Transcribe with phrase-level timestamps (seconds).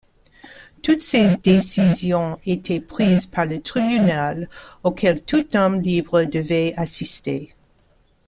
[0.81, 4.49] Toutes ces décisions étaient prises par le tribunal
[4.83, 7.53] auquel tout homme libre devait assister.